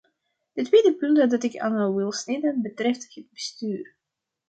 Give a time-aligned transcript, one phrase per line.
[0.53, 3.95] Het tweede punt dat ik aan wil snijden betreft het bestuur.